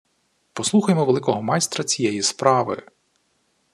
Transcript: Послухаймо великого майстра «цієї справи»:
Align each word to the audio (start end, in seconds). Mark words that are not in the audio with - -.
Послухаймо 0.53 1.05
великого 1.05 1.41
майстра 1.41 1.83
«цієї 1.83 2.21
справи»: 2.23 2.83